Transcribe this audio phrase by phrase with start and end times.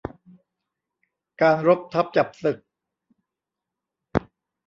[1.41, 2.57] การรบทัพจับศึก